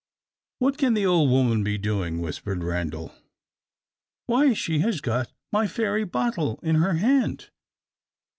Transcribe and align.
"What 0.57 0.79
can 0.79 0.95
the 0.95 1.05
old 1.05 1.29
woman 1.29 1.63
be 1.63 1.77
doing?" 1.77 2.21
whispered 2.21 2.63
Randal. 2.63 3.13
"Why, 4.25 4.53
she 4.53 4.79
has 4.79 4.99
got 4.99 5.31
my 5.51 5.67
fairy 5.67 6.05
bottle 6.05 6.59
in 6.63 6.77
her 6.77 6.95
hand!" 6.95 7.51